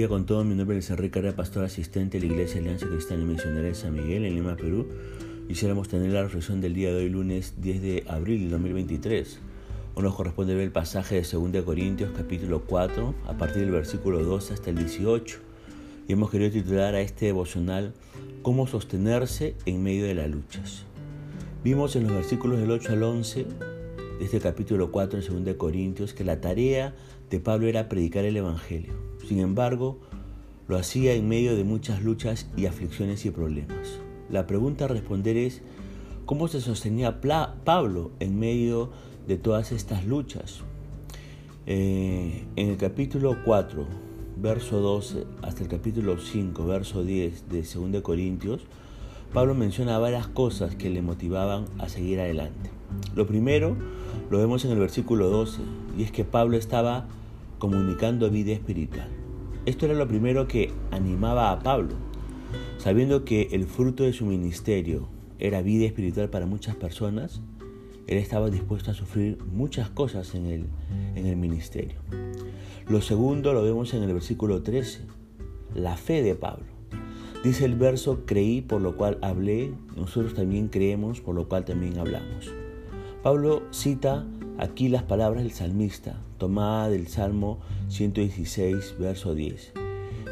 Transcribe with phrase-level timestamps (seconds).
[0.00, 3.22] día con todo, mi nombre es Enrique Carrera, pastor asistente de la Iglesia Alianza Cristiana
[3.22, 4.86] y Misionera de San Miguel en Lima, Perú.
[5.46, 9.40] Quisiéramos tener la reflexión del día de hoy, lunes 10 de abril de 2023.
[9.94, 14.24] Hoy nos corresponde ver el pasaje de 2 Corintios capítulo 4, a partir del versículo
[14.24, 15.38] 12 hasta el 18.
[16.08, 17.92] Y hemos querido titular a este devocional
[18.40, 20.86] Cómo sostenerse en medio de las luchas.
[21.62, 23.44] Vimos en los versículos del 8 al 11
[24.18, 26.94] de este capítulo 4 de 2 Corintios que la tarea
[27.28, 29.96] de Pablo era predicar el Evangelio sin embargo,
[30.66, 34.00] lo hacía en medio de muchas luchas y aflicciones y problemas.
[34.28, 35.62] La pregunta a responder es,
[36.26, 38.90] ¿cómo se sostenía Pablo en medio
[39.28, 40.62] de todas estas luchas?
[41.66, 43.86] Eh, en el capítulo 4,
[44.36, 48.62] verso 12, hasta el capítulo 5, verso 10 de 2 Corintios,
[49.32, 52.70] Pablo menciona varias cosas que le motivaban a seguir adelante.
[53.14, 53.76] Lo primero
[54.28, 55.60] lo vemos en el versículo 12,
[55.96, 57.06] y es que Pablo estaba
[57.60, 59.19] comunicando vida espiritual.
[59.66, 61.94] Esto era lo primero que animaba a Pablo,
[62.78, 65.08] sabiendo que el fruto de su ministerio
[65.38, 67.42] era vida espiritual para muchas personas,
[68.06, 70.66] él estaba dispuesto a sufrir muchas cosas en el,
[71.14, 71.98] en el ministerio.
[72.88, 75.02] Lo segundo lo vemos en el versículo 13,
[75.74, 76.66] la fe de Pablo.
[77.44, 81.98] Dice el verso, creí por lo cual hablé, nosotros también creemos por lo cual también
[81.98, 82.50] hablamos.
[83.22, 84.26] Pablo cita
[84.60, 89.72] aquí las palabras del salmista, tomada del Salmo 116, verso 10.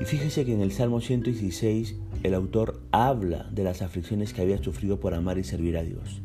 [0.00, 4.62] Y fíjese que en el Salmo 116 el autor habla de las aflicciones que había
[4.62, 6.22] sufrido por amar y servir a Dios.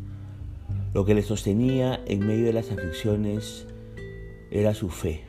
[0.94, 3.68] Lo que le sostenía en medio de las aflicciones
[4.50, 5.24] era su fe.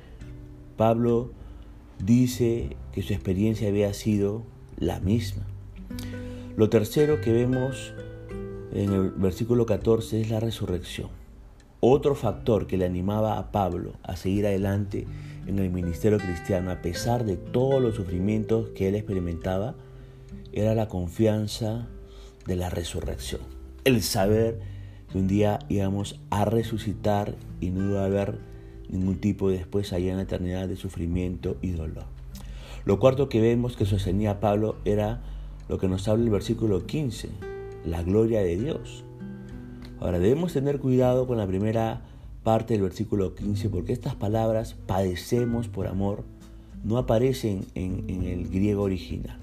[0.77, 1.33] Pablo
[2.03, 4.45] dice que su experiencia había sido
[4.79, 5.43] la misma.
[6.57, 7.95] Lo tercero que vemos
[8.73, 11.20] en el versículo 14 es la resurrección.
[11.83, 15.07] Otro factor que le animaba a Pablo a seguir adelante
[15.47, 19.75] en el ministerio cristiano a pesar de todos los sufrimientos que él experimentaba
[20.53, 21.89] era la confianza
[22.47, 23.41] de la resurrección.
[23.85, 24.61] El saber
[25.11, 28.41] que un día íbamos a resucitar y no iba a haber
[28.91, 32.05] ningún tipo de después allá en la eternidad de sufrimiento y dolor.
[32.85, 35.23] Lo cuarto que vemos que sostenía Pablo era
[35.69, 37.31] lo que nos habla el versículo 15,
[37.87, 39.05] la gloria de Dios.
[40.01, 42.01] Ahora debemos tener cuidado con la primera
[42.43, 46.25] parte del versículo 15 porque estas palabras padecemos por amor
[46.83, 49.39] no aparecen en, el griego original.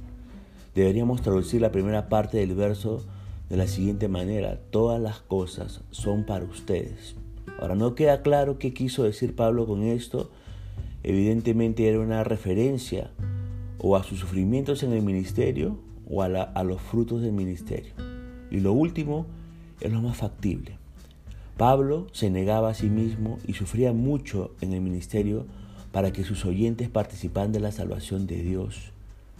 [0.73, 3.06] Deberíamos traducir la primera parte del verso
[3.50, 7.16] de la siguiente manera, todas las cosas son para ustedes.
[7.59, 10.31] Ahora no queda claro qué quiso decir Pablo con esto,
[11.03, 13.12] evidentemente era una referencia
[13.78, 15.78] o a sus sufrimientos en el ministerio
[16.09, 17.94] o a los frutos del ministerio.
[18.50, 19.28] Y lo último
[19.82, 20.78] es lo más factible.
[21.58, 25.46] Pablo se negaba a sí mismo y sufría mucho en el ministerio
[25.92, 28.92] para que sus oyentes participaran de la salvación de Dios.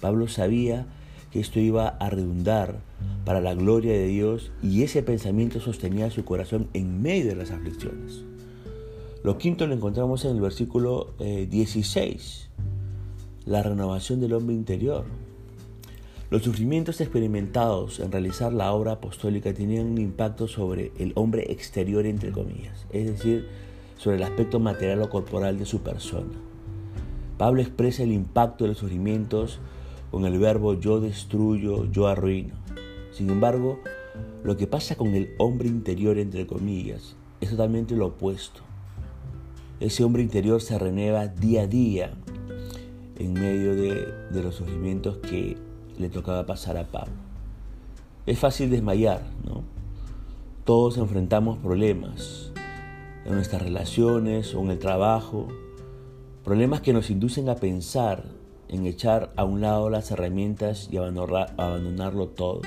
[0.02, 0.88] Pablo sabía
[1.32, 2.80] que esto iba a redundar
[3.26, 7.52] para la gloria de Dios y ese pensamiento sostenía su corazón en medio de las
[7.52, 8.24] aflicciones.
[9.24, 12.62] Lo quinto lo encontramos en el versículo 16, eh,
[13.46, 15.06] la renovación del hombre interior.
[16.30, 22.06] Los sufrimientos experimentados en realizar la obra apostólica tenían un impacto sobre el hombre exterior,
[22.06, 23.48] entre comillas, es decir,
[23.98, 26.34] sobre el aspecto material o corporal de su persona.
[27.38, 29.60] Pablo expresa el impacto de los sufrimientos
[30.12, 32.56] con el verbo yo destruyo, yo arruino.
[33.12, 33.80] Sin embargo,
[34.44, 38.62] lo que pasa con el hombre interior, entre comillas, es totalmente lo opuesto.
[39.80, 42.14] Ese hombre interior se renueva día a día
[43.18, 45.58] en medio de, los sufrimientos que
[45.98, 47.14] le tocaba pasar a Pablo.
[48.26, 49.64] Es fácil desmayar, ¿no?
[50.66, 52.52] Todos enfrentamos problemas
[53.26, 55.48] en nuestras relaciones o en el trabajo,
[56.44, 58.24] problemas que nos inducen a pensar
[58.70, 62.62] en echar a un lado las herramientas y abandonarlo todo.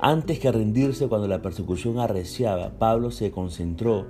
[0.00, 4.06] Antes que rendirse cuando la persecución arreciaba, Pablo se concentró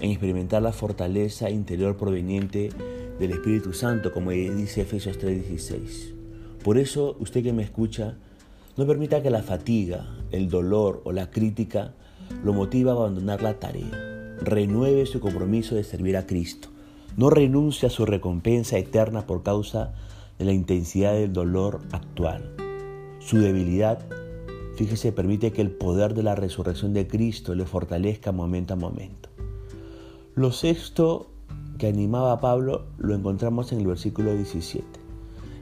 [0.00, 2.70] en experimentar la fortaleza interior proveniente
[3.18, 6.19] del Espíritu Santo, como dice Efesios 3:16.
[6.62, 8.16] Por eso, usted que me escucha,
[8.76, 11.94] no permita que la fatiga, el dolor o la crítica
[12.44, 14.36] lo motive a abandonar la tarea.
[14.42, 16.68] Renueve su compromiso de servir a Cristo.
[17.16, 19.94] No renuncie a su recompensa eterna por causa
[20.38, 22.54] de la intensidad del dolor actual.
[23.20, 23.98] Su debilidad,
[24.76, 29.30] fíjese, permite que el poder de la resurrección de Cristo le fortalezca momento a momento.
[30.34, 31.30] Lo sexto
[31.78, 34.99] que animaba a Pablo lo encontramos en el versículo 17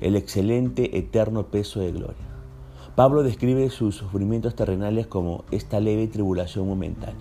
[0.01, 2.17] el excelente eterno peso de gloria.
[2.95, 7.15] Pablo describe sus sufrimientos terrenales como esta leve tribulación momentánea.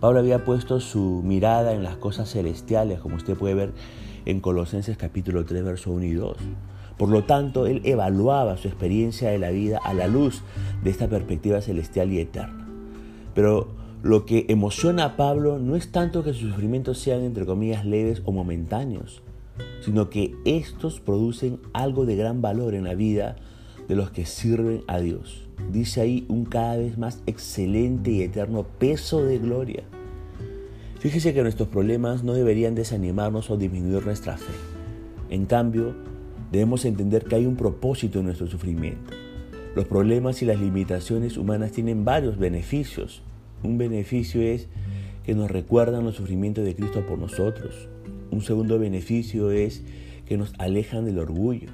[0.00, 3.72] Pablo había puesto su mirada en las cosas celestiales, como usted puede ver
[4.26, 6.36] en Colosenses capítulo 3, verso 1 y 2.
[6.98, 10.42] Por lo tanto, él evaluaba su experiencia de la vida a la luz
[10.82, 12.66] de esta perspectiva celestial y eterna.
[13.34, 13.68] Pero
[14.02, 18.22] lo que emociona a Pablo no es tanto que sus sufrimientos sean, entre comillas, leves
[18.24, 19.22] o momentáneos,
[19.80, 23.36] sino que estos producen algo de gran valor en la vida
[23.88, 25.46] de los que sirven a Dios.
[25.72, 29.84] Dice ahí un cada vez más excelente y eterno peso de gloria.
[30.98, 34.52] Fíjese que nuestros problemas no deberían desanimarnos o disminuir nuestra fe.
[35.30, 35.94] En cambio,
[36.50, 39.12] debemos entender que hay un propósito en nuestro sufrimiento.
[39.74, 43.22] Los problemas y las limitaciones humanas tienen varios beneficios.
[43.62, 44.68] Un beneficio es
[45.24, 47.88] que nos recuerdan los sufrimientos de Cristo por nosotros.
[48.30, 49.82] Un segundo beneficio es
[50.26, 51.68] que nos alejan del orgullo.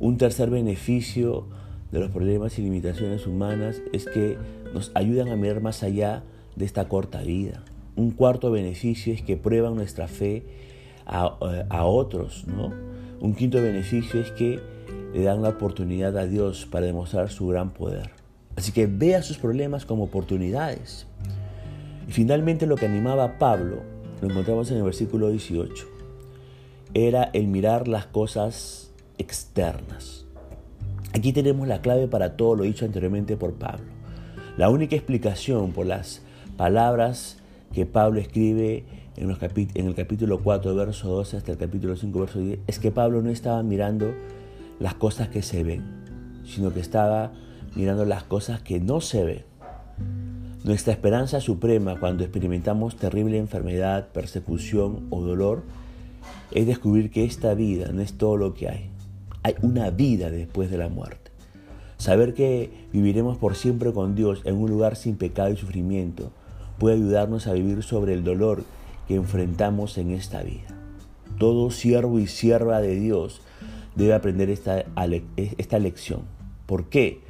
[0.00, 1.46] Un tercer beneficio
[1.90, 4.36] de los problemas y limitaciones humanas es que
[4.74, 6.22] nos ayudan a mirar más allá
[6.56, 7.62] de esta corta vida.
[7.96, 10.44] Un cuarto beneficio es que prueban nuestra fe
[11.06, 11.36] a,
[11.68, 12.72] a otros, ¿no?
[13.20, 14.60] Un quinto beneficio es que
[15.12, 18.10] le dan la oportunidad a Dios para demostrar su gran poder.
[18.56, 21.06] Así que vea sus problemas como oportunidades.
[22.06, 23.82] Y finalmente lo que animaba a Pablo,
[24.20, 25.86] lo encontramos en el versículo 18,
[26.94, 30.26] era el mirar las cosas externas.
[31.14, 33.86] Aquí tenemos la clave para todo lo dicho anteriormente por Pablo.
[34.56, 36.22] La única explicación por las
[36.56, 37.38] palabras
[37.72, 38.84] que Pablo escribe
[39.16, 39.30] en,
[39.86, 43.30] el capítulo 4, verso 12 hasta el capítulo 5, verso 10, es que Pablo no
[43.30, 44.12] estaba mirando
[44.78, 47.32] las cosas que se ven, sino que estaba
[47.74, 49.44] mirando las cosas que no se ven.
[50.64, 55.62] Nuestra esperanza suprema cuando experimentamos terrible enfermedad, persecución o dolor
[56.50, 58.90] es descubrir que esta vida no es todo lo que hay.
[59.44, 61.30] Hay una vida después de la muerte.
[61.96, 66.32] Saber que viviremos por siempre con Dios en un lugar sin pecado y sufrimiento
[66.78, 68.64] puede ayudarnos a vivir sobre el dolor
[69.06, 70.66] que enfrentamos en esta vida.
[71.38, 73.42] Todo siervo y sierva de Dios
[73.94, 74.84] debe aprender esta,
[75.36, 76.22] esta lección.
[76.66, 77.20] ¿Por qué?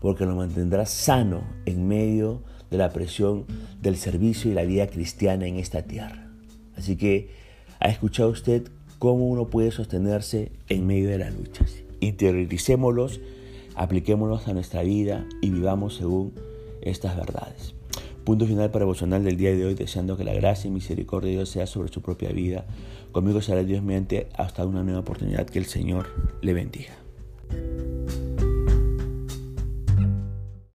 [0.00, 3.44] Porque nos mantendrá sano en medio de la presión
[3.80, 6.30] del servicio y la vida cristiana en esta tierra.
[6.76, 7.30] Así que,
[7.80, 8.68] ¿ha escuchado usted
[8.98, 11.82] cómo uno puede sostenerse en medio de las luchas?
[12.00, 13.20] Interioricémoslos,
[13.74, 16.32] apliquémoslos a nuestra vida y vivamos según
[16.82, 17.74] estas verdades.
[18.28, 21.36] Punto final para emocional del día de hoy, deseando que la gracia y misericordia de
[21.36, 22.66] Dios sea sobre su propia vida.
[23.10, 25.46] Conmigo será Dios mediante hasta una nueva oportunidad.
[25.46, 26.08] Que el Señor
[26.42, 26.92] le bendiga.